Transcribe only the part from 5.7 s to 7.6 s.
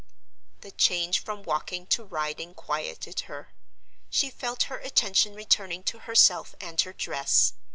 to herself and her dress.